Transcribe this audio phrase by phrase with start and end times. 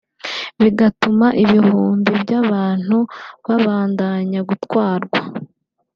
[0.61, 2.97] bigatuma ibihumbi vy'abantu
[3.45, 5.19] babandanya gutwarwa